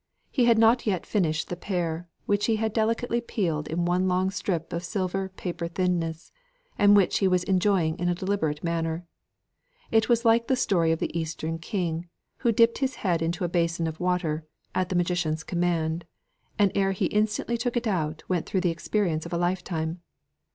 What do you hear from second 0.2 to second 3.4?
He had not yet finished the pear, which he had delicately